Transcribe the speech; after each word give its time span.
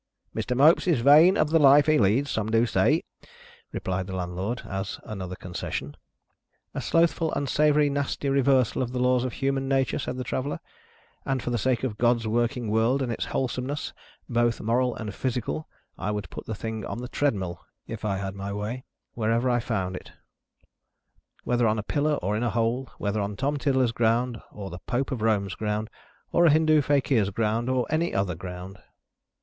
"Mr. 0.35 0.57
Mopes 0.57 0.87
is 0.87 1.01
vain 1.01 1.37
of 1.37 1.51
the 1.51 1.59
life 1.59 1.85
he 1.85 1.99
leads, 1.99 2.31
some 2.31 2.49
do 2.49 2.65
say," 2.65 3.03
replied 3.71 4.07
the 4.07 4.15
Landlord, 4.15 4.63
as 4.67 4.99
another 5.03 5.35
concession. 5.35 5.95
"A 6.73 6.81
slothful, 6.81 7.31
unsavoury, 7.33 7.87
nasty 7.87 8.27
reversal 8.27 8.81
of 8.81 8.93
the 8.93 8.99
laws 8.99 9.23
of 9.23 9.33
human 9.33 9.67
mature," 9.67 9.99
said 9.99 10.17
the 10.17 10.23
Traveller; 10.23 10.59
"and 11.23 11.43
for 11.43 11.51
the 11.51 11.57
sake 11.59 11.83
of 11.83 11.99
GOD'S 11.99 12.25
working 12.27 12.71
world 12.71 13.03
and 13.03 13.11
its 13.11 13.25
wholesomeness, 13.25 13.93
both 14.27 14.59
moral 14.59 14.95
and 14.95 15.13
physical, 15.13 15.67
I 15.99 16.09
would 16.09 16.31
put 16.31 16.47
the 16.47 16.55
thing 16.55 16.83
on 16.83 16.97
the 16.97 17.07
treadmill 17.07 17.63
(if 17.85 18.03
I 18.03 18.17
had 18.17 18.33
my 18.33 18.51
way) 18.51 18.85
wherever 19.13 19.51
I 19.51 19.59
found 19.59 19.95
it; 19.95 20.13
whether 21.43 21.67
on 21.67 21.77
a 21.77 21.83
pillar, 21.83 22.15
or 22.23 22.35
in 22.35 22.41
a 22.41 22.49
hole; 22.49 22.89
whether 22.97 23.21
on 23.21 23.35
Tom 23.35 23.57
Tiddler's 23.57 23.91
ground, 23.91 24.41
or 24.51 24.71
the 24.71 24.79
Pope 24.87 25.11
of 25.11 25.21
Rome's 25.21 25.53
ground, 25.53 25.91
or 26.31 26.47
a 26.47 26.51
Hindoo 26.51 26.81
fakeer's 26.81 27.29
ground, 27.29 27.69
or 27.69 27.85
any 27.91 28.15
other 28.15 28.33
ground." 28.33 28.79